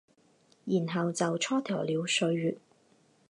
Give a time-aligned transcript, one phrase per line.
[0.65, 2.57] 然后就蹉跎了岁月